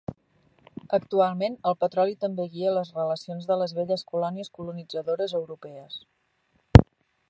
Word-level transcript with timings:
Actualment, 0.97 1.57
el 1.71 1.77
petroli 1.85 2.17
també 2.25 2.47
guia 2.55 2.73
les 2.79 2.91
relacions 2.97 3.47
de 3.53 3.61
les 3.63 3.77
velles 3.81 4.05
colònies 4.15 4.53
colonitzadores 4.61 5.41
europees. 5.43 6.05